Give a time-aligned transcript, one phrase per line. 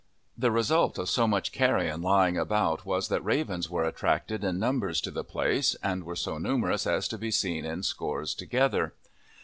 [0.35, 4.99] The result of so much carrion lying about was that ravens were attracted in numbers
[5.01, 8.95] to the place and were so numerous as to be seen in scores together.